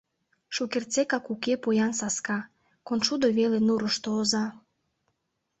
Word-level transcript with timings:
Шукертсекак 0.55 1.25
уке 1.33 1.53
поян 1.63 1.93
саска— 1.99 2.39
Коншудо 2.87 3.27
веле 3.37 3.59
нурышто 3.67 4.09
оза. 4.19 4.45